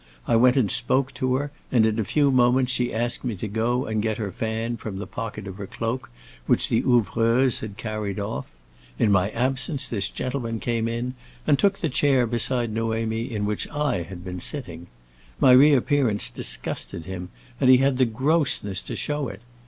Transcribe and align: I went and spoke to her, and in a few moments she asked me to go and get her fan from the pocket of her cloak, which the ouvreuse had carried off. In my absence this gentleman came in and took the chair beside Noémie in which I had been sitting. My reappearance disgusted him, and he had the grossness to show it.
I 0.27 0.35
went 0.35 0.57
and 0.57 0.71
spoke 0.71 1.13
to 1.13 1.35
her, 1.35 1.51
and 1.71 1.85
in 1.85 1.99
a 1.99 2.03
few 2.03 2.31
moments 2.31 2.71
she 2.71 2.91
asked 2.91 3.23
me 3.23 3.35
to 3.35 3.47
go 3.47 3.85
and 3.85 4.01
get 4.01 4.17
her 4.17 4.31
fan 4.31 4.77
from 4.77 4.97
the 4.97 5.05
pocket 5.05 5.45
of 5.45 5.57
her 5.57 5.67
cloak, 5.67 6.09
which 6.47 6.69
the 6.69 6.81
ouvreuse 6.81 7.59
had 7.59 7.77
carried 7.77 8.19
off. 8.19 8.47
In 8.97 9.11
my 9.11 9.29
absence 9.29 9.87
this 9.87 10.09
gentleman 10.09 10.59
came 10.59 10.87
in 10.87 11.13
and 11.45 11.59
took 11.59 11.77
the 11.77 11.87
chair 11.87 12.25
beside 12.25 12.73
Noémie 12.73 13.29
in 13.29 13.45
which 13.45 13.69
I 13.69 14.01
had 14.01 14.25
been 14.25 14.39
sitting. 14.39 14.87
My 15.39 15.51
reappearance 15.51 16.31
disgusted 16.31 17.05
him, 17.05 17.29
and 17.59 17.69
he 17.69 17.77
had 17.77 17.99
the 17.99 18.05
grossness 18.05 18.81
to 18.81 18.95
show 18.95 19.27
it. 19.27 19.41